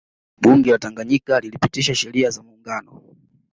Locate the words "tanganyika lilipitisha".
0.79-1.95